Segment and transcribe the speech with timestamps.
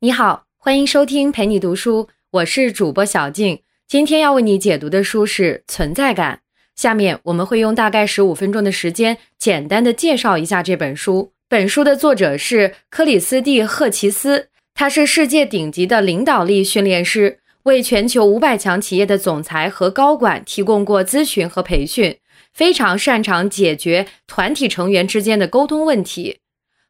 [0.00, 3.62] 你好，欢迎收听陪你读书，我是主播小静。
[3.88, 6.36] 今天要为你解读的书是《存在感》。
[6.80, 11.32] 下面我们会用大概十五分钟的时间，简单的介绍一下这本书。
[11.48, 22.16] 本书的作者是克里斯蒂·赫奇斯，他是世界顶级的领导力训练师，为全球五百强企业的总裁和高管提供过咨询和培训，
[22.54, 26.38] 非常擅长解决团体成员之间的沟通问题。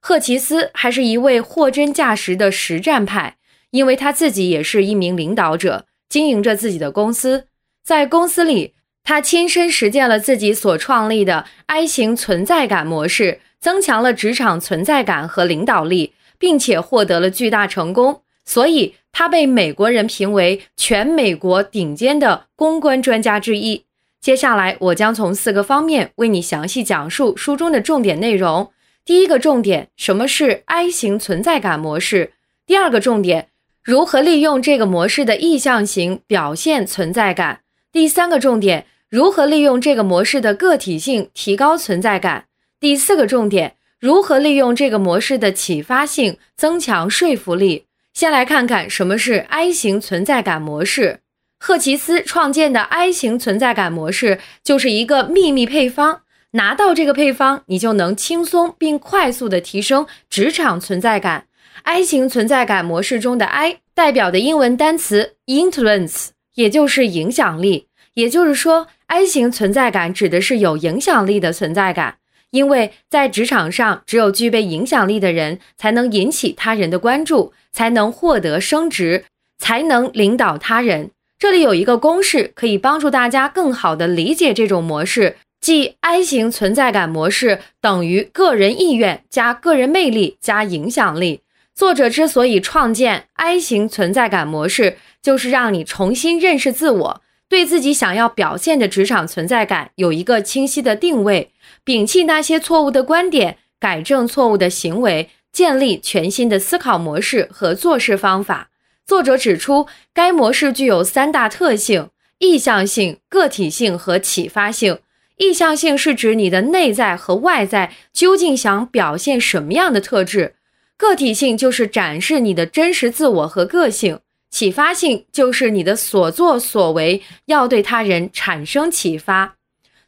[0.01, 3.37] 赫奇斯还是一位货真价实的实战派，
[3.71, 7.47] 因为他自己也是一名领导者，经营着自己的公司。
[7.83, 18.23] 在公司里，他亲身实践了自己所创立的 I 型存在感模式，增强了职场存在感和领导力，并且获得了巨大成功。
[18.45, 23.85] 所以，他被美国人评为全美国顶尖的公关专家之一。
[24.21, 28.71] 接下来，我将从四个方面为你详细讲述书中的重点内容。
[29.09, 32.35] 第一个重点，什么是 I 型存在感模式？
[32.67, 33.49] 第二个重点，
[33.83, 37.61] 如何利用这个模式的意向型表现存在感？
[37.91, 42.49] 第三个重点，如何利用这个模式的个体性提高存在感？
[42.79, 47.87] 第四个重点，如何利用这个模式的启发性增强说服力？
[48.13, 51.21] 先来看看什么是 I 型存在感模式。
[51.59, 56.21] 赫奇斯创建的 I 型存在感模式就是一个秘密配方。
[56.53, 61.47] 拿到这个配方，你就能轻松并快速的提升职场存在感。
[61.83, 67.87] I 型存在感模式中的 I 代表的英文单词 influence，也就是影响力。
[68.15, 72.17] 也就是说，I 型存在感指的是有影响力的存在感。
[72.51, 79.27] 因为在职场上，只有具备影响力的人，才能引起他人的关注，才能获得升职，
[79.59, 81.11] 才能领导他人。
[81.39, 85.37] 这里有一个公式，可以帮助大家更好的理解这种模式。
[85.61, 91.43] 即 I 型存在感模式等于个人意愿加个人魅力加影响力。
[91.75, 101.53] 作者之所以创建 I 型存在感模式，就是让你重新认识自我，对自己想要表现的职场存在感有一个清晰的定位，
[101.85, 108.71] 摒弃那些错误的观点，改正错误的行为，建立全新的思考模式和做事方法。
[109.07, 114.99] 作者指出，该模式具有三大特性：意向性、个体性和启发性。
[115.39, 120.57] 意向性是指你的内在和外在究竟想表现什么样的特质，
[120.97, 124.19] 个体性就是展示你的真实自我和个性，
[124.51, 129.55] 启发性就是你的所作所为要对他人产生启发。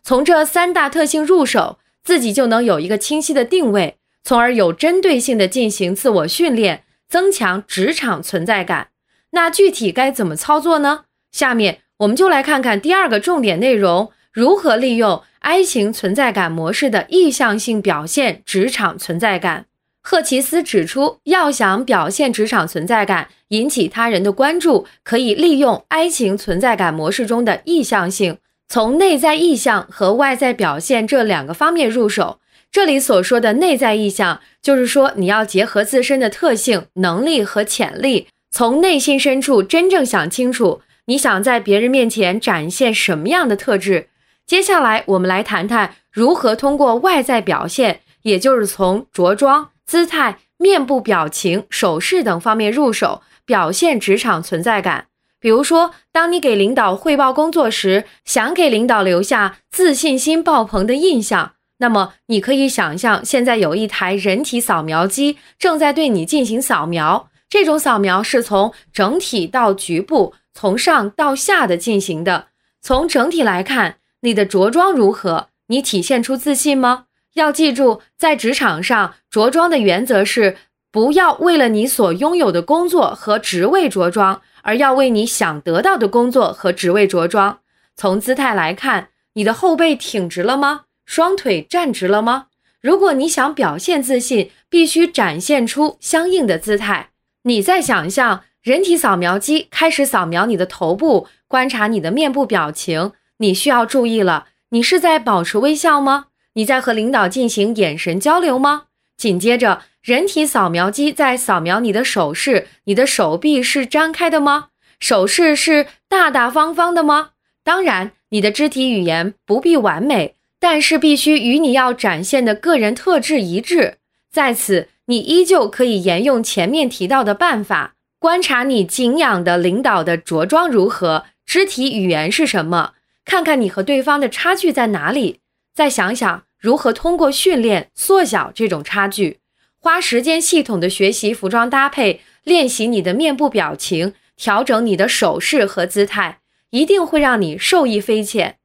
[0.02, 8.88] 从这三大特性入手，自己就能有一个清晰的定位，从而有针对性的进行自我训练，增强职场存在感。
[9.30, 11.04] 那具体该怎么操作呢？
[11.30, 14.10] 下面我们就来看看第二个重点内容。
[14.32, 19.66] 如何利用 I 型存在感模式的意向性表现职场存在感？
[20.02, 32.38] 赫奇斯指出，要想表现职场存在感，引起他人的关注，可以利用 I 型存在感模式中的意向性，从内在意向和外在表现这两个方面入手。
[32.70, 44.06] 这里所说的内在意向，就是说你要结合自身的特性、能力和潜力，从内心深处真正想清楚，你想在别人面前展现什么样的特质。
[44.50, 55.06] 接下来，我们来谈谈如何通过外在表现，也就是从着装、姿态、面部表情、手势等方面入手，表现职场存在感。
[55.38, 67.30] 比如说，当你给领导汇报工作时，想给领导留下自信心爆棚的印象，那么你可以想象，现在有一台人体扫描机正在对你进行扫描。
[67.48, 72.48] 这种扫描是从整体到局部，从上到下的进行的。
[72.82, 73.98] 从整体来看。
[74.22, 75.48] 你的着装如何？
[75.68, 77.06] 你体现出自信吗？
[77.34, 80.56] 要记住，在职场上着装的原则是：
[80.90, 87.60] 不要为了你所拥有的工作和职位着装，而要为你想得到的工作和职位着装。
[87.96, 90.82] 从姿态来看，你的后背挺直了吗？
[91.06, 92.48] 双腿站直了吗？
[92.80, 97.10] 如果你想表现自信，必须展现出相应的姿态。
[97.44, 103.12] 你再想象人体扫描机开始扫描你的头部，观察你的面部表情。
[103.40, 106.26] 你需要注意了，你是在保持微笑吗？
[106.52, 108.84] 你在和领导进行眼神交流吗？
[109.16, 114.68] 紧接着，人体扫描机在扫描你的手势，你的手臂是张开的吗？
[114.98, 117.30] 手势是大大方方的吗？
[117.64, 123.96] 当然，你的肢体语言不必完美，但是必须与你要展现的个人特质一致。
[124.30, 132.92] 在此，你依旧可以沿用前面提到的办法，观察你敬仰的领导的着装如何，肢体语言是什么。
[133.30, 135.38] 看看你和对方的差距在哪里，
[135.72, 139.38] 再想想如何通过训练缩小这种差距。
[139.78, 146.40] 花时间系统的学习服装搭配，练习你的面部表情，调整你的手势和姿态，
[146.70, 148.56] 一定会让你受益匪浅。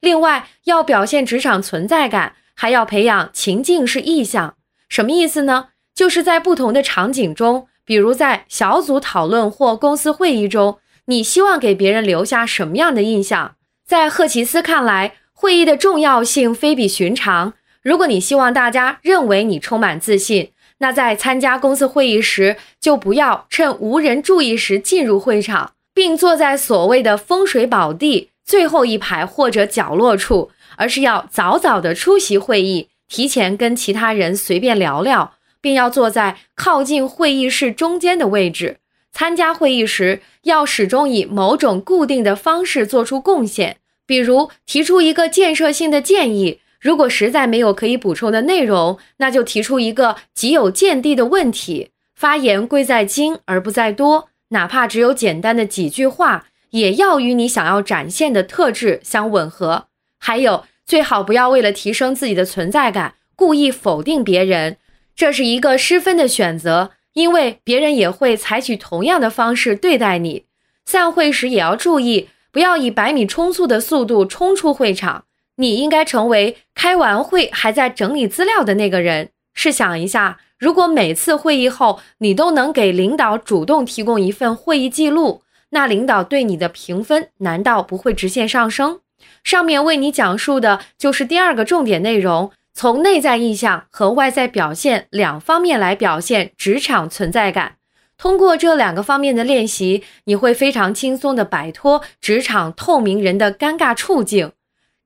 [0.00, 4.56] 另外，要表现职场存在感，还要培养情境式意向。
[4.88, 5.68] 什么意思呢？
[5.94, 13.56] 就是在不同的场景中，比如在小组讨论或公司会议中，你希望给别人留下什么样的印象？
[13.86, 17.52] 在赫奇斯看来，会议的重要性非比寻常。
[17.82, 38.78] 如果你希望大家认为你充满自信，那在参加公司会议时，就不要趁无人注意时进入会场，并坐在所谓的风水宝地最后一排或者角落处，而是要早早的出席会议，提前跟其他人随便聊聊，并要坐在靠近会议室中间的位置。
[39.14, 46.58] 参加会议时，要始终以某种固定的方式做出贡献，比如提出一个建设性的建议。
[46.80, 51.90] 如果实在没有可以补充的内容，那就提出一个极有见地的问题。
[52.16, 59.86] 发言贵在精而不在多，哪怕只有简单的几句话，也要与你想要展现的特质相吻合。
[60.18, 64.76] 还有，最好不要为了提升自己的存在感，故意否定别人，
[65.14, 70.44] 这是一个失分的选择，因为别人也会采取同样的方式对待你。
[70.84, 75.24] 散会时也要注意，不要以百米冲刺的速度冲出会场。
[75.56, 79.30] 你应该成为开完会还在整理资料的那个人。
[79.54, 89.00] 试想一下，如果每次会议后你都能给领导主动提供一份会议记录，那领导对你的评分难道不会直线上升？
[89.44, 97.76] 上面为你讲述的就是第二个重点内容，从内在意向和外在表现两方面来表现职场存在感。
[98.18, 104.52] 通过这两个方面的练习，你会非常轻松地摆脱职场透明人的尴尬处境。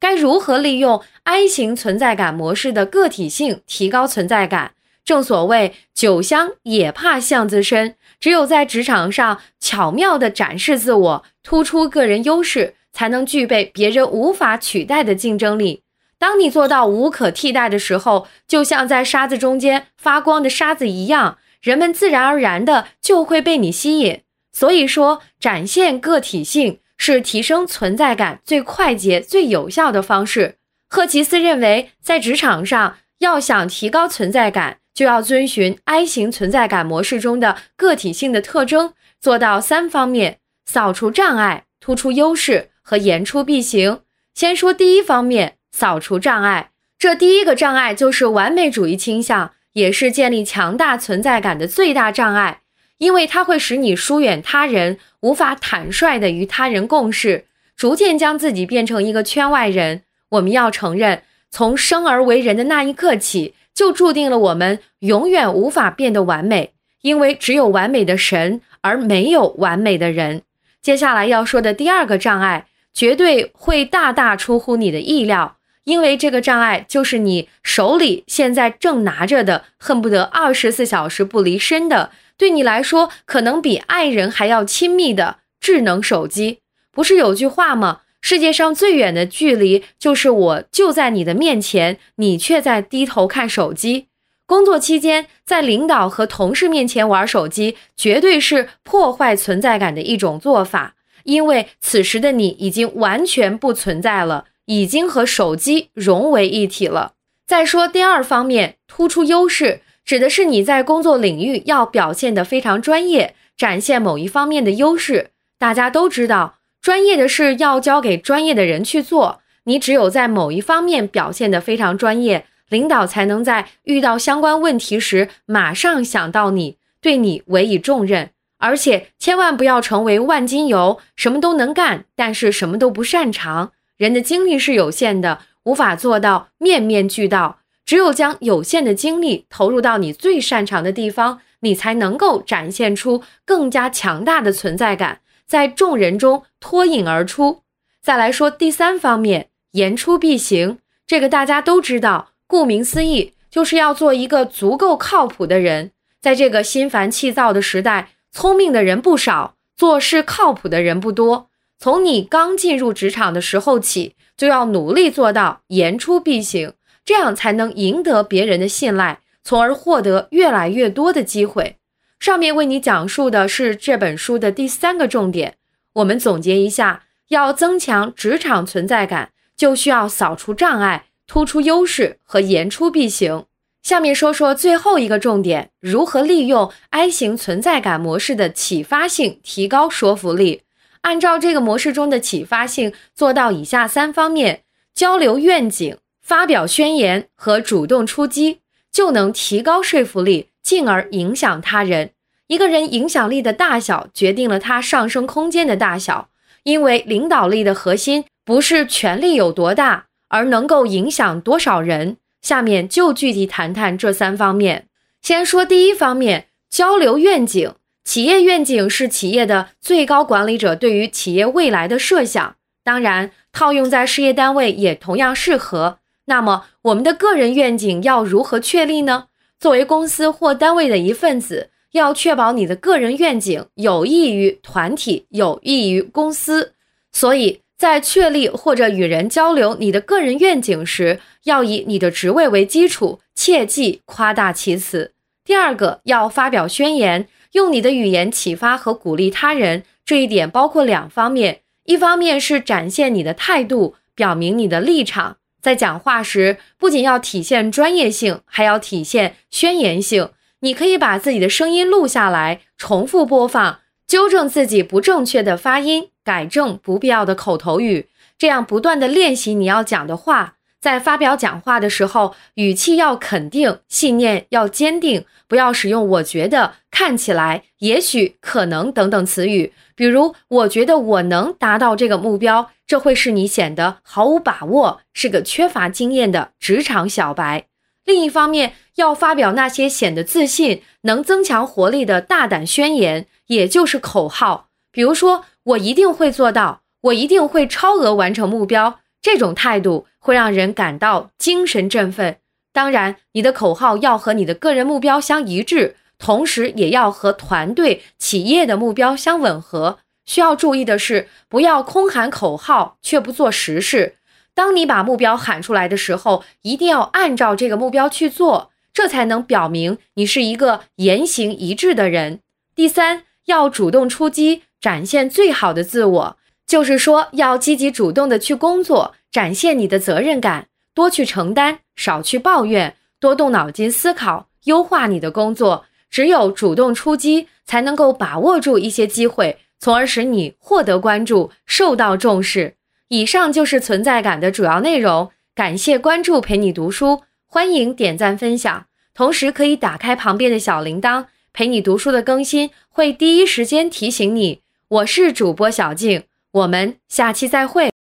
[0.00, 4.73] 该如何利用 I 型存在感模式的个体性提高存在感？
[5.05, 15.82] 正所谓酒香也怕巷子深，只有在职场上巧妙地展示自我，突出个人优势，才能具备别人无法取代的竞争力。
[16.19, 24.23] 当你做到无可替代的时候，就像在沙子中间发光的沙子一样，人们自然而然的就会被你吸引。
[24.53, 26.81] 所以说，展现个体性。
[27.00, 30.56] 是提升存在感最快捷、最有效的方式。
[30.88, 44.00] 赫奇斯认为，在职场上要想提高存在感，就要遵循 I 型存在感模式中的个体性的特征，做到三方面：扫除障碍、突出优势和言出必行。
[44.35, 46.71] 先说第一方面，扫除障碍。
[46.99, 52.63] 这第一个障碍就是完美主义倾向，也是建立强大存在感的最大障碍。
[52.99, 57.45] 因为它会使你疏远他人，无法坦率的与他人共事，
[57.77, 60.03] 逐渐将自己变成一个圈外人。
[60.31, 66.73] 我们要承认，从生而为人的那一刻起，就注定了我们永远无法变得完美，
[67.03, 70.43] 因为只有完美的神，而没有完美的人。
[70.83, 75.58] 接下来要说的第二个障碍，绝对会大大出乎你的意料，
[75.88, 82.11] 因为这个障碍就是你手里现在正拿着的，恨不得二十四小时不离身的。
[82.37, 86.58] 对你来说，可能比爱人还要亲密的智能手机，
[86.93, 88.02] 不是有句话吗？
[88.20, 94.09] 世界上最远的距离，就是我就在你的面前，你却在低头看手机。
[94.45, 107.15] 工作期间，在领导和同事面前玩手机，绝对是破坏存在感的一种做法，因为此时的你已经完全不存在了，已经和手机融为一体了。
[107.47, 109.81] 再说第二方面，突出优势。
[110.05, 115.31] 指的是你在工作领域要表现得非常专业，展现某一方面的优势。
[115.59, 119.41] 大家都知道，专业的事要交给专业的人去做。
[119.65, 128.31] 你只有在某一方面表现得非常专业，领导才能在遇到相关问题时马上想到你，对你委以重任。
[128.59, 133.73] 而且千万不要成为万金油，什么都能干，但是什么都不擅长。
[133.99, 137.59] 人的精力是有限的，无法做到面面俱到。
[137.85, 147.62] 只有将有限的精力投入到你最擅长的地方，你才能够展现出更加强大的存在感，在众人中脱颖而出。
[148.02, 155.90] 再来说第三方面，言出必行，这个大家都知道，顾名思义，就是要做一个足够靠谱的人。
[156.21, 161.49] 在这个心烦气躁的时代，聪明的人不少，做事靠谱的人不多。
[161.78, 166.73] 从你刚进入职场的时候起，就要努力做到言出必行。
[167.04, 171.76] 这样才能赢得别人的信赖，从而获得越来越多的机会。
[172.20, 175.54] 上面为你讲述的是这本书的第三个重点。
[175.94, 183.47] 我们总结一下：要增强职场存在感，就需要扫除障碍、突出优势和言出必行。
[183.82, 190.61] 下面说说最后一个重点：如何利用 I 型存在感模式的启发性提高说服力。
[191.02, 194.62] 按照这个模式中的启发性，做到以下三方面：
[194.95, 202.11] 交流愿景、发表宣言和主动出击，就能提高说服力，进而影响他人。
[202.49, 206.28] 一个人影响力的大小，决定了他上升空间的大小。
[206.64, 212.17] 因为领导力的核心不是权力有多大，而能够影响多少人。
[212.43, 214.87] 下面就具体谈谈这三方面。
[215.23, 217.75] 先说第一方面，交流愿景。
[218.09, 225.99] 企业愿景是企业的最高管理者对于企业未来的设想，当然套用在事业单位也同样适合。
[226.25, 229.27] 那么我们的个人愿景要如何确立呢？
[229.61, 236.73] 作为公司或单位的一份子，要确保你的个人愿景有益于团体，有益于公司。
[237.12, 237.61] 所以。
[237.77, 245.12] 在确立或者与人交流你的个人愿景时，要以你的职位为基础，切忌夸大其词。
[245.45, 249.85] 第二个，要发表宣言，用你的语言启发和鼓励他人。
[250.05, 255.37] 这一点包括两方面：一方面是展现你的态度，表明你的立场。
[255.61, 260.31] 在讲话时，不仅要体现专业性，还要体现宣言性。
[260.61, 263.81] 你可以把自己的声音录下来，重复播放。
[264.07, 270.58] 纠正自己不正确的发音，改正不必要的口头语，这样不断的练习你要讲的话。
[270.80, 279.73] 在发表讲话的时候，语气要肯定，信念要坚定，不要使用“我觉得”“看起来”“也许”“可能”等等词语。
[279.94, 287.64] 比如，我觉得我能达到这个目标，这会使你显得毫无把握，是个缺乏经验的职场小白。
[288.04, 293.26] 另一方面，要发表那些显得自信、能增强活力的大胆宣言。
[293.49, 302.39] 也就是口号，比如说我一定会做到，我一定会超额完成目标，这种态度会让人感到精神振奋。
[302.73, 309.99] 当然，你的口号要和你的个人目标相一致，同时也要和团队、企业的目标相吻合。
[310.25, 314.17] 需要注意的是，不要空喊口号却不做实事。
[314.55, 322.41] 当你把目标喊出来的时候，一定要按照这个目标去做，这才能表明你是一个言行一致的人。
[322.75, 323.25] 第三。
[323.49, 326.37] 要主动出击，展现最好的自我，
[326.69, 335.87] 就是说要积极主动的去工作，展现你的责任感，多去承担，少去抱怨，多动脑筋思考，优化你的工作。
[336.11, 342.75] 只有主动出击，才能够把握住一些机会，从而使你获得关注，受到重视。
[343.09, 345.31] 以上就是存在感的主要内容。
[345.55, 351.25] 感谢关注，陪你读书，欢迎点赞分享，同时可以打开旁边的小铃铛。
[351.55, 354.61] 陪你读书的更新会第一时间提醒你。
[354.89, 357.98] 我是主播小静，我们下期再会。